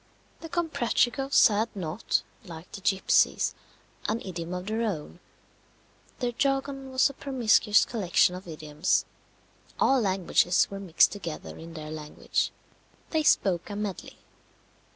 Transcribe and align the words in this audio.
The 0.39 0.49
Comprachicos 0.49 1.47
had 1.49 1.69
not, 1.75 2.23
like 2.43 2.71
the 2.71 2.81
gipsies, 2.81 3.53
an 4.09 4.19
idiom 4.25 4.51
of 4.55 4.65
their 4.65 4.81
own; 4.81 5.19
their 6.17 6.31
jargon 6.31 6.89
was 6.89 7.07
a 7.11 7.13
promiscuous 7.13 7.85
collection 7.85 8.33
of 8.33 8.47
idioms: 8.47 9.05
all 9.79 10.01
languages 10.01 10.67
were 10.71 10.79
mixed 10.79 11.11
together 11.11 11.55
in 11.55 11.75
their 11.75 11.91
language; 11.91 12.51
they 13.11 13.21
spoke 13.21 13.69
a 13.69 13.75
medley. 13.75 14.17